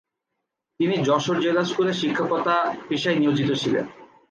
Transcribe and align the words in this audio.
তিনি 0.79 0.95
যশোর 1.07 1.37
জেলা 1.41 1.63
স্কুলে 1.63 1.93
শিক্ষকতা 1.93 2.55
পেশায় 2.87 3.19
নিয়োজিত 3.19 3.49
ছিলেন। 3.61 3.85